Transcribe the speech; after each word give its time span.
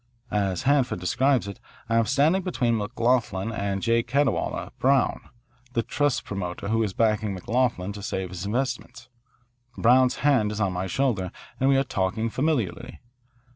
As 0.31 0.63
Hanford 0.63 0.99
described 0.99 1.45
it, 1.47 1.59
I 1.87 1.95
am 1.97 2.07
standing 2.07 2.41
between 2.41 2.73
McLoughlin 2.75 3.51
and 3.53 3.83
J. 3.83 4.01
Cadwalader 4.01 4.71
Brown, 4.79 5.29
the 5.73 5.83
trust 5.83 6.25
promoter 6.25 6.69
who 6.69 6.81
is 6.81 6.91
backing 6.91 7.35
McLoughlin 7.37 7.93
to 7.93 8.01
save 8.01 8.29
his 8.29 8.43
investments. 8.47 9.09
Brown's 9.77 10.15
hand 10.25 10.51
is 10.51 10.59
on 10.59 10.73
my 10.73 10.87
shoulder 10.87 11.31
and 11.59 11.69
we 11.69 11.77
are 11.77 11.83
talking 11.83 12.31
familiarly. 12.31 12.99